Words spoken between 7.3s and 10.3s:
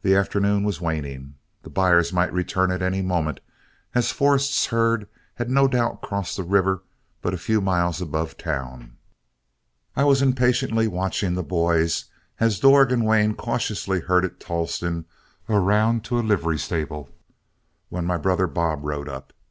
a few miles above town. I was